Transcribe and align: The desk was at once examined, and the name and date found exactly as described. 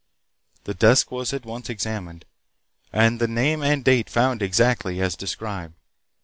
The 0.63 0.73
desk 0.73 1.11
was 1.11 1.31
at 1.31 1.45
once 1.45 1.69
examined, 1.69 2.25
and 2.91 3.19
the 3.19 3.27
name 3.27 3.61
and 3.61 3.83
date 3.85 4.09
found 4.09 4.41
exactly 4.41 4.99
as 4.99 5.15
described. 5.15 5.75